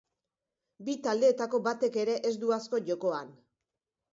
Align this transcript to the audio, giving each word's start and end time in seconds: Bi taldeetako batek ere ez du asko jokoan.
Bi 0.87 0.95
taldeetako 1.07 1.61
batek 1.67 1.99
ere 2.05 2.15
ez 2.31 2.35
du 2.45 2.53
asko 2.59 2.81
jokoan. 2.89 3.31